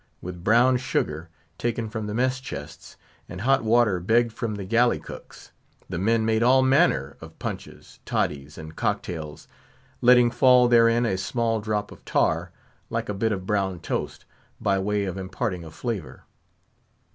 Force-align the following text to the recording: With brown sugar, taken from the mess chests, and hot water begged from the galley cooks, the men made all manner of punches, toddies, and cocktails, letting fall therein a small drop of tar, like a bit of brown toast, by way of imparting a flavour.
With 0.19 0.43
brown 0.43 0.77
sugar, 0.77 1.29
taken 1.59 1.87
from 1.87 2.07
the 2.07 2.15
mess 2.15 2.39
chests, 2.39 2.97
and 3.29 3.41
hot 3.41 3.63
water 3.63 3.99
begged 3.99 4.33
from 4.33 4.55
the 4.55 4.65
galley 4.65 4.97
cooks, 4.99 5.51
the 5.89 5.99
men 5.99 6.25
made 6.25 6.41
all 6.41 6.63
manner 6.63 7.17
of 7.21 7.37
punches, 7.37 7.99
toddies, 8.03 8.57
and 8.57 8.75
cocktails, 8.75 9.47
letting 10.01 10.31
fall 10.31 10.67
therein 10.67 11.05
a 11.05 11.17
small 11.19 11.61
drop 11.61 11.91
of 11.91 12.03
tar, 12.03 12.49
like 12.89 13.09
a 13.09 13.13
bit 13.13 13.31
of 13.31 13.45
brown 13.45 13.79
toast, 13.79 14.25
by 14.59 14.79
way 14.79 15.05
of 15.05 15.19
imparting 15.19 15.63
a 15.63 15.69
flavour. 15.69 16.23